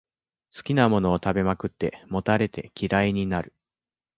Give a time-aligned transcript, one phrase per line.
[0.55, 3.53] 好きなものを食べまくって、もたれて嫌いになる